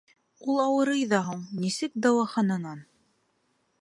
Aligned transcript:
—Ул 0.53 0.61
ауырый 0.63 1.03
ҙа 1.11 1.19
һуң, 1.27 1.43
нисек 1.65 1.93
дауахананан... 2.07 2.85